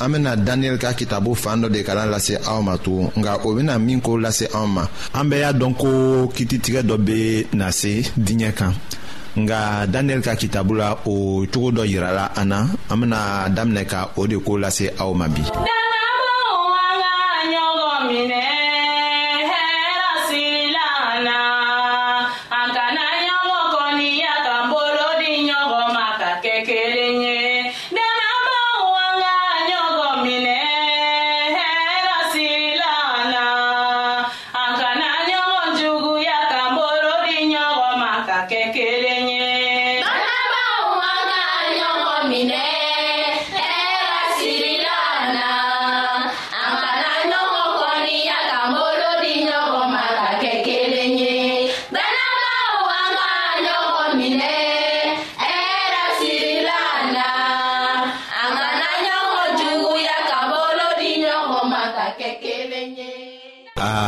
an 0.00 0.10
bena 0.12 0.34
daniyɛli 0.36 0.76
ka 0.80 0.92
kitabu 0.92 1.36
fan 1.36 1.62
dɔ 1.62 1.68
de 1.72 1.82
kalan 1.84 2.10
lase 2.10 2.34
aw 2.46 2.60
ma 2.60 2.76
tugun 2.78 3.10
nga 3.16 3.38
o 3.46 3.54
bena 3.54 3.78
min 3.78 4.00
ko 4.00 4.12
lase 4.18 4.46
anw 4.52 4.66
ma 4.68 4.82
an 5.14 5.26
bɛɛ 5.30 5.40
y'a 5.42 5.52
dɔn 5.52 5.74
ko 5.78 5.88
kititigɛ 6.34 6.82
dɔ 6.82 6.96
be 7.04 7.46
na 7.54 7.70
se 7.70 8.02
diɲɛ 8.18 8.52
kan 8.56 8.74
nga 9.38 9.86
daniyɛli 9.86 10.22
ka 10.24 10.34
kitabu 10.34 10.74
la 10.76 10.98
o 11.06 11.46
cogo 11.46 11.70
dɔ 11.70 11.86
yirala 11.86 12.32
an 12.36 12.46
na 12.48 12.66
an 12.90 12.96
bena 13.00 13.46
daminɛ 13.54 13.86
ka 13.88 14.10
o 14.16 14.26
de 14.26 14.36
ko 14.40 14.58
lase 14.58 14.90
aw 14.98 15.12
ma 15.14 15.28
bi 15.28 15.42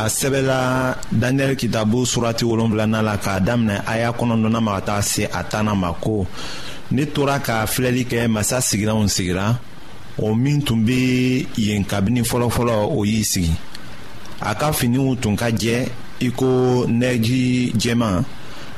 sɛbɛla 0.08 0.96
daniyɛli 1.12 1.56
kitabu 1.56 2.06
surati 2.06 2.44
wolonfilana 2.44 3.02
la 3.02 3.16
k'a 3.16 3.40
daminɛ 3.46 3.82
a 3.86 3.98
y'a 3.98 4.12
kɔnɔdɔnna 4.12 4.60
ma 4.60 4.80
ka 4.80 4.80
taa 4.86 5.00
se 5.02 5.24
a 5.30 5.42
tanna 5.44 5.74
ma 5.74 5.92
ko 5.92 6.26
ne 6.90 7.04
tora 7.06 7.38
ka 7.40 7.66
filɛli 7.66 8.04
kɛ 8.06 8.26
masa 8.28 8.60
sigilanw 8.60 9.06
sigira 9.08 9.58
o 10.18 10.34
min 10.34 10.62
tun 10.62 10.84
bɛ 10.86 11.46
yen 11.56 11.84
kabini 11.84 12.22
fɔlɔfɔlɔ 12.24 12.88
o 12.96 13.04
y'i 13.04 13.22
sigi 13.24 13.52
a 14.40 14.54
ka 14.54 14.70
finiw 14.72 15.16
tun 15.20 15.36
ka 15.36 15.46
jɛ 15.50 15.88
i 16.20 16.30
ko 16.30 16.84
nɛji 16.88 17.74
jɛman 17.76 18.24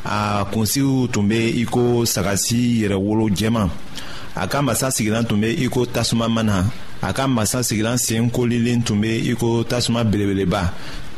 a 0.04 0.44
kunsiw 0.52 1.08
tun 1.12 1.28
bɛ 1.28 1.54
i 1.62 1.64
ko 1.64 2.04
sagasi 2.04 2.80
yɛrɛwolo 2.82 3.30
jɛman 3.30 3.68
a 4.36 4.46
ka 4.48 4.60
masa 4.62 4.90
sigilan 4.90 5.24
tun 5.28 5.40
bɛ 5.40 5.54
i 5.60 5.68
ko 5.68 5.84
tasuma 5.86 6.28
mana 6.28 6.64
a 7.02 7.12
ka 7.16 7.24
masa 7.26 7.62
sigilan 7.64 7.96
sen 7.96 8.28
kolilen 8.30 8.82
tun 8.84 9.00
bɛ 9.02 9.10
iko 9.32 9.64
tasuma 9.70 10.04
belebeleba 10.04 10.62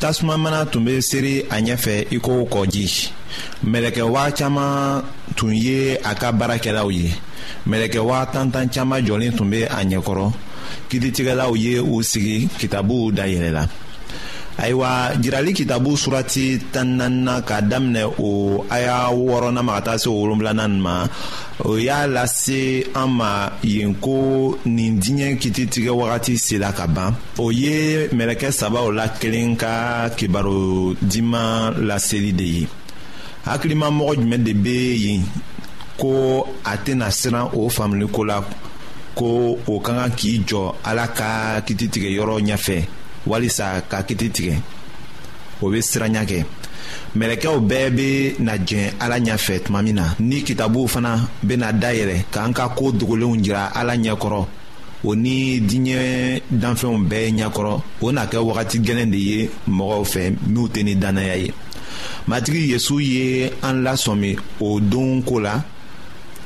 tasuma 0.01 0.37
mana 0.39 0.65
tun 0.73 0.83
bɛ 0.87 0.93
seri 1.11 1.35
a 1.55 1.57
ɲɛfɛ 1.67 1.95
iko 2.17 2.33
kɔji 2.53 2.87
mɛlɛkɛwa 3.71 4.23
caman 4.39 5.03
tun 5.37 5.53
ye 5.55 5.97
a 6.11 6.15
ka 6.15 6.31
baarakɛlaw 6.39 6.89
ye 6.95 7.09
mɛlɛkɛwa 7.69 8.31
tan 8.33 8.51
tan 8.53 8.69
caman 8.75 9.05
jɔlen 9.07 9.37
tun 9.37 9.51
bɛ 9.51 9.67
a 9.79 9.83
ɲɛkɔrɔ 9.91 10.33
kiritigɛlaw 10.89 11.53
ye 11.57 11.81
u 11.81 12.03
sigi 12.03 12.49
kitabuw 12.61 13.11
dayɛlɛ 13.11 13.51
ayiwa 14.59 15.13
jirali 15.21 15.53
kitabu 15.53 15.97
surati 15.97 16.59
tan 16.73 16.89
naaninan 17.01 17.41
ka 17.49 17.61
daminɛ 17.65 18.03
o 18.19 18.31
aya 18.71 18.97
wɔɔrɔnan 19.21 19.65
ma 19.67 19.73
ka 19.81 19.81
taa 19.87 19.99
se 20.03 20.09
o 20.13 20.13
wolonfilanan 20.21 20.71
nin 20.73 20.81
ma 20.81 20.97
o 21.69 21.79
y'a 21.79 22.07
lase 22.07 22.85
an 22.95 23.09
ma 23.19 23.49
yen 23.65 23.95
ko 23.97 24.57
nin 24.67 25.01
diɲɛ 25.03 25.29
kititigɛ 25.41 25.89
wagati 26.01 26.37
sela 26.37 26.73
ka 26.79 26.87
ban 26.87 27.15
o 27.39 27.49
ye 27.51 28.09
mɛlɛkɛ 28.13 28.49
sabaw 28.53 28.93
la 28.97 29.07
kelen 29.21 29.57
ka 29.57 30.09
kibaru 30.19 30.97
diman 31.01 31.73
laseli 31.89 32.33
de 32.37 32.45
ye 32.45 32.67
hakilimamɔgɔ 33.49 34.15
jumɛn 34.21 34.45
de 34.45 34.53
bɛ 34.53 34.77
yen 35.05 35.23
ko 35.99 36.45
a 36.65 36.77
tɛna 36.85 37.09
siran 37.09 37.49
o 37.57 37.69
faamuliko 37.73 38.21
la 38.27 38.45
ko 39.17 39.57
o 39.67 39.81
ka 39.81 39.93
kan 39.97 40.11
k'i 40.17 40.45
jɔ 40.45 40.75
ala 40.85 41.09
ka 41.09 41.57
kititigɛ 41.67 42.11
yɔrɔ 42.17 42.41
ɲɛfɛ. 42.45 43.01
walisa 43.27 43.81
ka 43.89 44.03
kiti 44.03 44.29
tigɛ 44.31 44.57
o 45.63 45.67
bɛ 45.71 45.81
siranya 45.81 46.23
kɛ 46.29 46.41
mɛlɛkɛw 47.17 47.57
bɛɛ 47.69 47.89
bɛ 47.97 48.09
na 48.43 48.55
jɛn 48.59 48.91
ala 48.99 49.17
ɲɛfɛ 49.19 49.63
tuma 49.65 49.83
min 49.83 49.95
na 49.95 50.05
ni 50.19 50.43
kitabuw 50.43 50.87
fana 50.89 51.21
bena 51.43 51.71
na 51.73 51.73
dayɛlɛ 51.79 52.25
k'an 52.33 52.53
ka 52.53 52.69
ko 52.71 52.93
dogolenw 52.93 53.37
jira 53.41 53.71
ala 53.75 53.95
ɲɛkɔrɔ 53.97 54.47
o 55.05 55.15
ni 55.15 55.61
diɲɛ 55.61 56.43
danfɛnw 56.51 56.99
bɛɛ 57.09 57.29
ɲɛkɔrɔ 57.39 57.83
o 58.01 58.11
na 58.13 58.27
kɛ 58.27 58.39
wagati 58.43 58.79
gɛlɛn 58.83 59.11
de 59.11 59.19
ye 59.19 59.51
mɔgɔw 59.69 60.03
fɛ 60.05 60.23
minnu 60.47 60.69
tɛ 60.69 60.83
ni 60.85 60.95
dannaya 60.97 61.37
ye 61.37 61.53
matigi 62.27 62.71
yesu 62.75 62.99
ye 63.01 63.51
an 63.63 63.85
lasɔmi 63.85 64.37
o 64.61 64.81
don 64.81 65.23
ko 65.23 65.35
la 65.39 65.63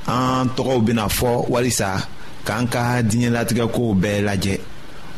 an 0.07 0.49
tɔgɔw 0.55 0.81
bɛna 0.85 1.09
fɔ 1.09 1.47
walisa 1.49 2.07
k'an 2.45 2.69
ka 2.71 3.01
diɲɛlatigɛkow 3.03 3.95
bɛɛ 3.97 4.21
lajɛ 4.29 4.61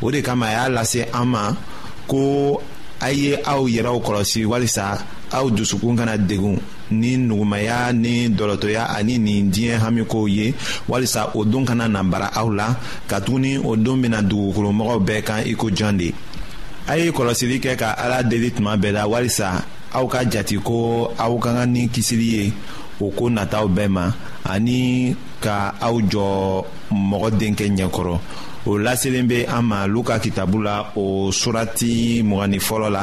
o 0.00 0.10
de 0.10 0.20
kama 0.22 0.46
a 0.46 0.52
y'a 0.52 0.68
lase 0.68 1.06
an 1.12 1.26
ma 1.28 1.52
ko 2.08 2.58
a 3.00 3.10
ye 3.12 3.34
aw 3.44 3.62
yɛrɛw 3.66 3.98
kɔlɔsi 4.04 4.44
walisa 4.46 4.98
aw 5.32 5.46
dusukun 5.50 5.96
kana 5.98 6.16
degun 6.18 6.58
ni 6.90 7.16
nugumaya 7.16 7.92
ni 7.92 8.28
dɔlɔtɔya 8.28 8.94
ani 8.96 9.18
nin 9.18 9.50
diɲɛ 9.50 9.76
hamikow 9.82 10.26
ye 10.28 10.54
walisa 10.88 11.30
o 11.34 11.44
don 11.44 11.64
kana 11.66 11.88
na 11.88 12.02
bara 12.02 12.30
aw 12.34 12.46
la 12.50 12.74
katuguni 13.08 13.58
o 13.58 13.74
don 13.76 13.98
bena 14.02 14.22
dugukolomɔgɔw 14.22 14.98
bɛɛ 15.06 15.22
kan 15.24 15.42
i 15.46 15.54
ko 15.54 15.66
jɔn 15.68 15.96
de 15.98 16.14
a 16.88 16.96
ye 16.96 17.10
kɔlɔsili 17.10 17.58
kɛ 17.60 17.76
ka 17.78 17.90
ala 17.98 18.22
deli 18.22 18.50
tuma 18.52 18.76
bɛɛ 18.78 18.92
la 18.92 19.04
walisa 19.08 19.64
aw 19.92 20.06
ka 20.06 20.18
jati 20.24 20.58
ko 20.62 21.10
aw 21.18 21.38
ka 21.38 21.54
kan 21.54 21.66
ni 21.72 21.88
kisili 21.88 22.24
ye 22.38 22.52
o 23.00 23.10
ko 23.10 23.26
nataw 23.28 23.66
bɛɛ 23.66 23.88
ma 23.90 24.12
ani 24.46 25.16
ka 25.40 25.74
aw 25.80 25.98
jɔ 26.06 26.62
mɔgɔ 26.92 27.28
denkɛ 27.36 27.66
ɲɛkɔrɔ 27.74 28.46
o 28.68 28.76
laselen 28.76 29.26
bɛ 29.26 29.48
an 29.48 29.62
ma 29.64 29.86
luka 29.86 30.18
kitabu 30.20 30.58
la 30.66 30.74
o 30.94 31.30
surati 31.32 32.20
mugani 32.22 32.58
fɔlɔ 32.66 32.88
la 32.96 33.02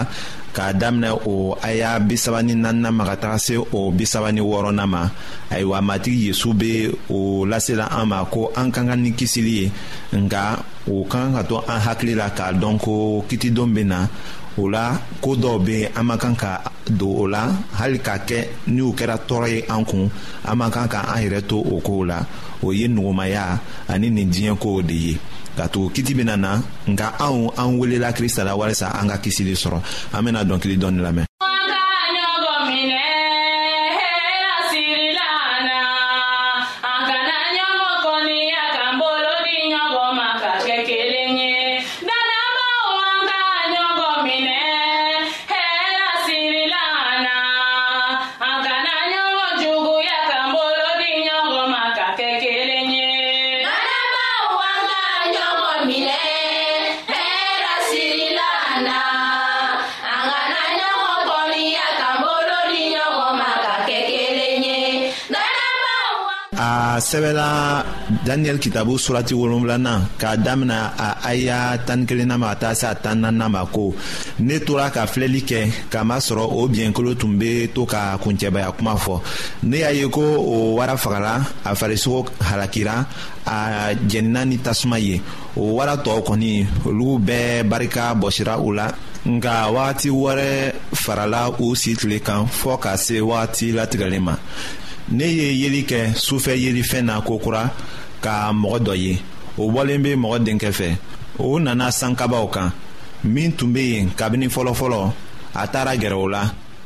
k'a 0.55 0.71
daminɛ 0.81 1.09
o 1.27 1.57
aya 1.67 1.99
bisaba 1.99 2.39
ni 2.45 2.53
naaninan 2.53 2.93
ma 2.93 3.03
ka 3.09 3.15
taga 3.21 3.37
se 3.39 3.55
o 3.57 3.79
bisaba 3.97 4.29
ni 4.31 4.41
wɔɔrɔnan 4.41 4.87
ma 4.93 5.01
ayiwa 5.53 5.77
matigi 5.87 6.27
yesu 6.29 6.49
bɛ 6.53 6.69
o 7.09 7.17
lasela 7.51 7.85
an 7.99 8.05
ma 8.09 8.23
ko 8.33 8.51
an 8.55 8.69
ka 8.71 8.81
kan 8.87 8.97
ni 9.01 9.11
kisili 9.13 9.53
ye 9.59 9.71
nka 10.21 10.41
o 10.91 11.03
ka 11.09 11.17
kan 11.21 11.33
ka 11.35 11.41
to 11.49 11.55
an 11.57 11.79
hakili 11.85 12.13
la 12.15 12.29
k'a 12.29 12.53
dɔn 12.61 12.77
ko 12.79 13.25
kitidon 13.27 13.69
bɛ 13.75 13.83
na 13.91 13.99
o 14.61 14.69
la 14.69 14.83
koo 15.19 15.35
dɔw 15.35 15.65
be 15.65 15.77
an 15.97 16.03
man 16.05 16.19
kan 16.19 16.35
ka 16.35 16.61
don 16.85 17.13
o 17.23 17.25
la 17.25 17.41
hali 17.73 17.97
k'a 17.99 18.17
kɛ 18.29 18.39
ni 18.67 18.81
o 18.81 18.93
kɛra 18.93 19.17
tɔɔrɔ 19.27 19.47
ye 19.49 19.63
an 19.67 19.83
kun 19.83 20.11
an 20.45 20.55
man 20.57 20.69
kan 20.71 20.87
ka 20.87 20.99
an 21.11 21.21
yɛrɛ 21.23 21.41
to 21.49 21.57
o 21.57 21.81
kow 21.81 22.05
la 22.05 22.19
o 22.61 22.69
ye 22.71 22.87
nugumaya 22.87 23.59
ani 23.89 24.09
nin 24.11 24.29
diɲɛ 24.29 24.53
kow 24.61 24.79
de 24.83 24.93
ye 24.93 25.17
ka 25.55 25.67
tugu 25.71 25.89
kiti 25.95 26.13
bena 26.13 26.35
na 26.37 26.59
nka 26.91 27.07
anw 27.25 27.55
an 27.55 27.79
welela 27.79 28.11
krista 28.13 28.43
la 28.43 28.53
walisa 28.59 28.91
an 28.99 29.07
ka 29.09 29.17
kisili 29.23 29.55
sɔrɔ 29.55 29.79
an 30.15 30.23
bena 30.25 30.39
dɔnkili 30.49 30.75
dɔɔni 30.77 31.01
lamɛn 31.07 31.25
minɛ 55.87 56.15
hɛrɛ 56.17 57.23
a 66.65 66.97
sɛbɛla 67.09 67.45
daniyɛli 68.25 68.59
kitabu 68.65 68.95
surati 68.97 69.33
wolonfilanan 69.35 69.99
k'a 70.17 70.37
damina 70.39 70.77
a 70.97 71.07
aya 71.29 71.77
tan 71.85 72.05
kelenna 72.07 72.37
ma 72.39 72.47
ka 72.51 72.55
taa 72.61 72.73
se 72.79 72.85
a 72.87 72.95
tan 72.95 73.19
ma 73.19 73.65
ko 73.73 73.93
ne 74.39 74.55
tora 74.65 74.89
ka 74.95 75.01
filɛli 75.11 75.41
kɛ 75.49 75.59
kamasɔrɔ 75.91 76.43
o 76.59 76.61
biɲɛkolo 76.71 77.11
tun 77.19 77.33
be 77.37 77.67
to 77.75 77.85
ka 77.85 78.17
kuncɛbaya 78.23 78.71
kuma 78.77 78.93
fɔ 79.03 79.19
ne 79.63 79.77
y'a 79.83 79.91
ye 79.99 80.05
ko 80.09 80.21
o 80.53 80.55
wara 80.77 80.95
fagara 81.03 81.33
a 81.65 81.75
farisogo 81.75 82.19
halakira 82.39 82.95
a 83.45 83.93
jɛnina 84.09 84.41
ni 84.47 84.57
tasuma 84.57 84.97
ye 84.99 85.21
o 85.59 85.63
wara 85.75 85.95
tɔw 86.03 86.19
kɔni 86.27 86.51
olu 86.87 87.07
bɛɛ 87.27 87.63
barika 87.69 88.13
bɔsira 88.21 88.55
u 88.65 88.69
la 88.77 88.87
nka 89.25 89.71
wagati 89.73 90.09
wɛrɛ 90.09 90.73
farala 90.93 91.49
u 91.59 91.75
si 91.75 91.95
tile 91.95 92.19
kan 92.19 92.45
fɔɔ 92.45 92.79
ka 92.81 92.95
se 92.97 93.15
wagati 93.21 93.71
latigɛli 93.71 94.19
ma 94.19 94.35
ne 95.09 95.23
ye 95.25 95.51
yeli 95.61 95.83
kɛ 95.85 96.11
sufɛ 96.15 96.53
yelifɛn 96.63 97.05
na 97.07 97.21
kokura 97.21 97.71
ka 98.21 98.51
mɔgɔ 98.51 98.79
dɔ 98.85 98.93
ye 98.99 99.19
o 99.57 99.71
bɔlen 99.71 100.01
be 100.03 100.13
mɔgɔ 100.15 100.43
denkɛ 100.43 100.71
fɛ 100.75 100.97
o 101.39 101.57
nana 101.59 101.87
sankabaw 101.91 102.47
kan 102.51 102.73
min 103.23 103.51
tun 103.53 103.71
be 103.71 103.81
yen 103.95 104.09
kabini 104.17 104.47
fɔlɔfɔlɔ 104.51 105.11
a 105.55 105.67
taara 105.67 105.95
gɛrɛ 105.95 106.15
o 106.19 106.27
la 106.27 106.43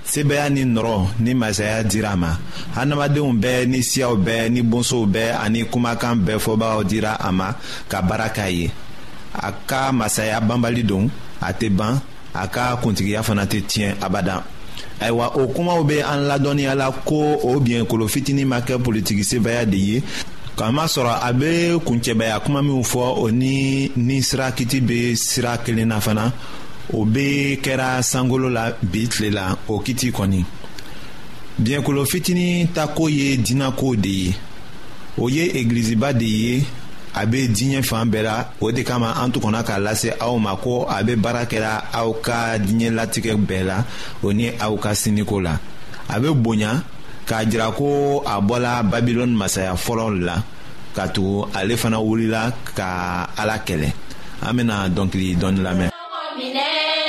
sebaaya 0.10 0.50
ni 0.50 0.66
nɔrɔ 0.66 0.98
ni 1.20 1.34
masaya 1.36 1.84
dira 1.84 2.10
a 2.12 2.16
ma 2.16 2.32
adamadenw 2.76 3.30
bɛɛ 3.42 3.68
ni 3.70 3.80
siyaw 3.84 4.16
bɛɛ 4.18 4.50
ni 4.50 4.62
bonsow 4.64 5.06
bɛɛ 5.06 5.38
ani 5.46 5.62
kumakan 5.66 6.16
bɛɛ 6.26 6.40
fɔbaaw 6.46 6.84
dira 6.90 7.12
a 7.20 7.32
ma 7.32 7.54
ka 7.88 8.02
baara 8.02 8.30
k'a 8.30 8.50
ye 8.50 8.72
a 9.36 9.52
ka 9.70 9.92
masaya 9.92 10.42
banbali 10.42 10.84
don 10.88 11.10
a 11.42 11.54
tɛ 11.54 11.70
ban 11.76 12.02
a 12.34 12.48
ka 12.48 12.76
kuntigiya 12.82 13.22
fana 13.22 13.46
tɛ 13.46 13.62
tiɲɛ 13.70 13.94
abada 14.02 14.44
ayiwa 15.00 15.36
o 15.38 15.48
kumaw 15.48 15.84
bɛ 15.84 16.02
an 16.14 16.26
ladɔnniya 16.28 16.92
ko 17.06 17.38
o 17.44 17.60
biɲɛkolo 17.60 18.08
fitinin 18.10 18.48
ma 18.48 18.60
kɛ 18.62 18.82
politiki 18.82 19.24
sebaaya 19.24 19.64
de 19.70 19.78
ye 19.78 20.04
kamasɔrɔ 20.58 21.16
a 21.22 21.32
bɛ 21.34 21.78
kuncɛbaya 21.86 22.40
kuma 22.44 22.62
minw 22.64 22.82
fɔ 22.82 23.14
o 23.24 23.28
ni 23.30 23.92
ni 23.96 24.22
sira 24.24 24.52
kiti 24.52 24.82
bɛ 24.82 25.16
sira 25.16 25.58
kelen 25.60 25.88
na 25.90 26.00
fana 26.02 26.34
o 26.94 27.06
bɛɛ 27.06 27.56
kɛra 27.62 28.02
sankolo 28.02 28.50
la 28.50 28.72
bi 28.82 29.08
tile 29.08 29.30
la 29.32 29.56
o 29.68 29.80
kiti 29.80 30.12
kɔni 30.12 30.44
biɲɛkolo 31.62 32.06
fitinin 32.08 32.68
ta 32.74 32.88
ko 32.88 33.08
ye 33.10 33.38
diinɛko 33.38 33.96
de 33.96 34.10
ye 34.10 34.34
o 35.18 35.30
ye 35.30 35.44
egiliziba 35.60 36.14
de 36.14 36.26
ye 36.26 36.64
a 37.14 37.26
bɛ 37.28 37.48
diɲɛ 37.54 37.84
fan 37.84 38.10
bɛɛ 38.12 38.22
la 38.24 38.50
o 38.60 38.72
de 38.72 38.82
kama 38.84 39.14
an 39.22 39.32
tun 39.32 39.42
kɔnɔ 39.44 39.64
k'a 39.64 39.80
lase 39.80 40.10
aw 40.20 40.36
ma 40.40 40.56
ko 40.56 40.86
a 40.90 41.04
bɛ 41.04 41.16
baara 41.22 41.46
kɛra 41.46 41.92
aw 41.94 42.12
ka 42.22 42.58
diɲɛ 42.58 42.90
latigɛ 42.96 43.36
bɛɛ 43.38 43.64
la 43.66 43.86
o 44.24 44.32
ni 44.34 44.50
aw 44.60 44.76
ka 44.78 44.90
siniko 44.96 45.40
la 45.44 45.60
a 46.10 46.20
bɛ 46.20 46.34
bonya 46.42 46.82
k'a 47.28 47.46
jira 47.46 47.70
ko 47.72 48.24
a 48.26 48.42
bɔla 48.42 48.82
babilɔni 48.82 49.38
masaya 49.38 49.76
fɔlɔ 49.76 50.20
la 50.26 50.42
ka 50.96 51.06
tugu 51.08 51.46
ale 51.54 51.78
fana 51.78 51.98
wulila 52.00 52.52
ka 52.76 53.30
ala 53.38 53.60
kɛlɛ 53.60 53.94
an 54.42 54.56
bɛna 54.58 54.90
dɔnkili 54.90 55.36
dɔɔni 55.38 55.62
lamɛn. 55.62 55.90
Domine. 56.30 57.09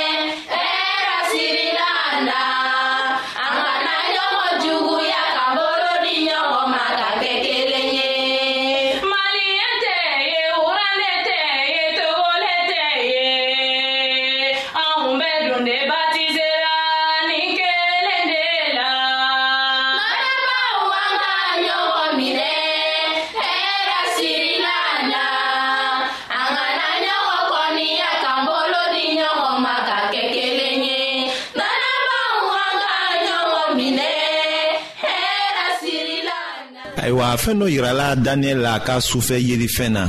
a 37.31 37.37
fɛɛn 37.37 37.59
dɔ 37.59 37.65
yirala 37.75 38.15
daniyɛli 38.15 38.61
la 38.61 38.73
a 38.75 38.79
ka 38.81 38.99
sufɛ 38.99 39.37
yelifɛn 39.39 39.91
na 39.93 40.03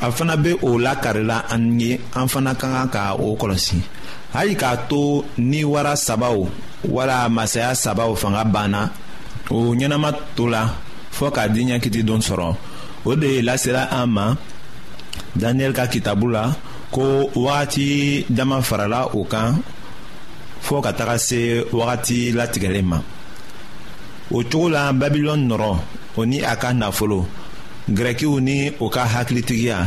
a 0.00 0.10
fana 0.10 0.36
be 0.42 0.52
o 0.62 0.76
lakarila 0.78 1.44
an 1.50 1.78
ye 1.78 1.94
an 2.16 2.26
fana 2.26 2.54
ka 2.58 2.66
kan 2.74 2.88
ka 2.88 3.14
o 3.14 3.36
kɔlɔsi 3.40 3.76
hali 4.34 4.56
k'a 4.56 4.76
to 4.88 5.24
ni 5.38 5.62
wara 5.64 5.94
sabaw 5.94 6.38
wala 6.84 7.28
masaya 7.30 7.70
sabaw 7.78 8.12
fanga 8.18 8.42
banna 8.44 8.90
o 9.50 9.72
ɲɛnama 9.76 10.10
to 10.34 10.48
la 10.50 10.62
fɔɔ 11.16 11.30
ka 11.32 11.42
diɲɛkiti 11.48 12.02
don 12.04 12.18
sɔrɔ 12.18 12.56
o 13.04 13.14
de 13.14 13.40
lasela 13.42 13.82
an 13.92 14.06
ma 14.10 14.34
daniyɛli 15.38 15.74
ka 15.74 15.86
kitabu 15.86 16.26
la 16.32 16.44
ko 16.90 17.28
wagati 17.36 18.24
dama 18.34 18.60
farala 18.62 19.00
o 19.14 19.22
kan 19.24 19.48
fɔɔ 20.66 20.80
ka 20.82 20.92
taga 20.92 21.18
se 21.20 21.62
wagati 21.70 22.32
latigɛlen 22.34 22.82
ma 22.90 22.98
o 24.36 24.42
cogo 24.50 24.68
la 24.72 24.92
babilɔni 24.92 25.46
nɔrɔ 25.46 25.74
o 26.18 26.26
ni 26.26 26.40
a 26.42 26.54
ka 26.62 26.70
nafolo 26.74 27.20
gɛrɛkiw 27.96 28.34
ni 28.46 28.58
o 28.80 28.86
ka 28.94 29.02
hakilitigiya 29.12 29.78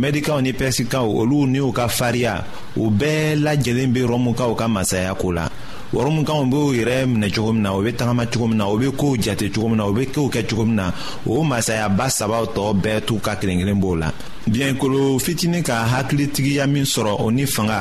mɛdikaw 0.00 0.38
ni 0.44 0.50
pɛrisikaw 0.58 1.06
olu 1.20 1.40
ni 1.52 1.60
u 1.60 1.70
ka 1.78 1.86
fariya 1.98 2.34
u 2.82 2.90
bɛɛ 3.00 3.22
lajɛlen 3.44 3.90
bɛ 3.94 4.02
rɔmukaw 4.12 4.52
ka 4.60 4.66
masaya 4.76 5.12
ko 5.20 5.28
la 5.36 5.46
wɔrɔmukanw 5.94 6.44
b'u 6.50 6.64
yɛrɛ 6.78 6.96
minɛ 7.12 7.28
cogo 7.34 7.52
min 7.52 7.62
na 7.62 7.72
u 7.78 7.82
bɛ 7.86 7.92
tagama 7.98 8.24
cogo 8.32 8.46
min 8.48 8.56
na 8.58 8.66
u 8.72 8.76
bɛ 8.80 8.88
kow 9.00 9.12
jate 9.24 9.46
cogo 9.54 9.68
min 9.68 9.76
na 9.78 9.86
u 9.86 9.92
bɛ 9.94 10.04
kow 10.14 10.26
kɛ 10.34 10.42
cogo 10.48 10.64
min 10.66 10.74
na 10.74 10.86
o 11.26 11.34
masayaba 11.50 12.06
sabaw 12.18 12.44
tɔ 12.56 12.64
bɛɛ 12.84 12.98
t'u 13.06 13.20
ka 13.24 13.34
kelen 13.40 13.58
kelen 13.62 13.78
b'o 13.82 13.94
la 14.02 14.10
biɲɛkolo 14.50 15.18
fitinin 15.20 15.62
ka 15.62 15.76
hakilitigiya 15.92 16.66
min 16.68 16.82
sɔrɔ 16.84 17.16
o 17.20 17.30
ni 17.30 17.44
fanga 17.46 17.80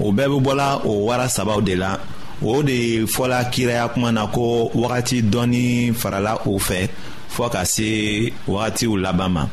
o 0.00 0.12
bɛɛ 0.12 0.28
bɛ 0.36 0.40
bɔla 0.46 0.68
o 0.84 1.06
wara 1.08 1.28
sabaw 1.38 1.62
de 1.64 1.76
la 1.76 1.96
o 2.42 2.62
de 2.62 3.02
fɔla 3.06 3.50
kiraya 3.52 3.88
kuma 3.94 4.12
na 4.12 4.26
ko 4.26 4.70
wagati 4.74 5.22
dɔɔni 5.22 5.92
farala 5.94 6.36
o 6.46 6.58
fɛ 6.58 6.88
fɔɔ 7.34 7.48
ka 7.50 7.62
se 7.64 8.32
wagatiw 8.46 8.96
laban 8.96 9.28
ma 9.32 9.44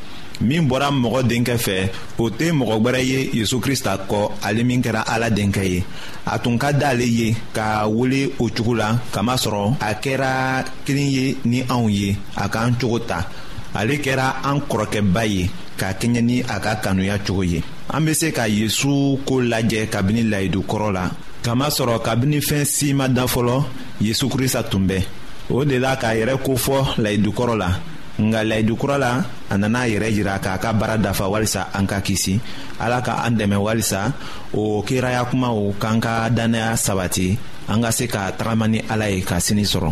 min 0.42 0.68
bɔra 0.68 0.92
mɔgɔ 0.92 1.22
denkɛ 1.30 1.56
fɛ 1.58 1.90
o 2.18 2.30
tɛ 2.30 2.52
mɔgɔ 2.52 2.76
gwɛrɛ 2.82 3.02
ye 3.10 3.30
yezu 3.40 3.60
krista 3.60 3.98
kɔ 4.08 4.32
ale 4.44 4.64
min 4.64 4.82
kɛra 4.82 5.04
ala 5.08 5.30
denkɛ 5.30 5.64
ye 5.64 5.84
a 6.26 6.40
tun 6.40 6.58
ka 6.58 6.72
d'ale 6.74 7.04
ye 7.08 7.36
ka 7.54 7.88
wele 7.88 8.34
o 8.40 8.48
cogo 8.50 8.76
la 8.76 8.98
kamasɔrɔ 9.14 9.76
a 9.82 9.94
kɛra 9.96 10.64
kelen 10.86 11.12
ye 11.12 11.38
ni 11.46 11.64
anw 11.70 11.90
ye 11.90 12.16
a 12.36 12.50
k'an 12.50 12.74
cogo 12.80 13.00
ta 13.08 13.28
ale 13.74 13.98
kɛra 13.98 14.42
an 14.44 14.60
kɔrɔkɛba 14.70 15.28
ye 15.30 15.50
ka 15.78 15.94
kɛɲɛ 15.94 16.22
ni 16.24 16.42
a 16.42 16.60
ka 16.60 16.76
kanuya 16.82 17.20
cogo 17.20 17.42
ye 17.44 17.62
an 17.94 18.02
be 18.06 18.14
se 18.14 18.32
ka 18.32 18.44
yezu 18.48 19.20
ko 19.26 19.36
lajɛ 19.42 19.88
kabini 19.90 20.24
layidukɔrɔ 20.28 20.92
la 20.94 21.12
kamasɔrɔ 21.44 22.02
kabini 22.04 22.40
fɛn 22.42 22.66
si 22.66 22.94
ma 22.94 23.08
dan 23.08 23.28
fɔlɔ 23.28 23.64
yezu 24.02 24.28
krista 24.30 24.64
tun 24.70 24.88
bɛ 24.88 25.04
o 25.50 25.64
de 25.64 25.78
la 25.80 25.96
k'a 25.96 26.14
yɛrɛ 26.16 26.38
kofɔ 26.38 26.96
layidukɔrɔ 26.98 27.56
la 27.58 27.70
nka 28.18 28.44
layidukura 28.46 28.98
la 28.98 29.24
a 29.50 29.58
nana 29.58 29.80
a 29.80 29.88
yɛrɛ 29.88 30.10
jira 30.16 30.40
k'a 30.40 30.58
ka 30.58 30.72
baara 30.74 30.98
dafa 30.98 31.28
walisa 31.28 31.68
an 31.74 31.86
ka 31.86 32.00
kisi 32.02 32.40
ala 32.80 33.02
ka 33.02 33.22
an 33.26 33.36
dɛmɛ 33.38 33.58
walisa 33.60 34.14
o 34.54 34.82
kiraya 34.82 35.26
kumaw 35.30 35.74
k'an 35.78 36.00
ka 36.02 36.30
dannaya 36.30 36.74
sabati 36.80 37.38
an 37.68 37.82
ka 37.84 37.90
se 37.92 38.08
ka 38.08 38.32
tagama 38.32 38.68
ni 38.70 38.82
ala 38.90 39.08
ye 39.10 39.22
ka 39.22 39.36
sini 39.40 39.64
sɔrɔ 39.68 39.92